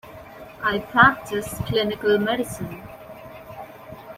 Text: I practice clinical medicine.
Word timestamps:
I 0.63 0.79
practice 0.79 1.53
clinical 1.67 2.17
medicine. 2.17 2.81